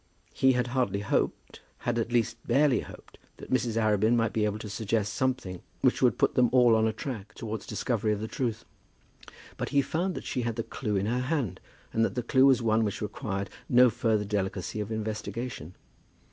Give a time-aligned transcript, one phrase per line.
[0.33, 3.77] He had hardly hoped, had at least barely hoped, that Mrs.
[3.79, 7.35] Arabin might be able to suggest something which would put them all on a track
[7.35, 8.65] towards discovery of the truth.
[9.57, 11.59] But he found that she had the clue in her hand,
[11.93, 15.75] and that the clue was one which required no further delicacy of investigation.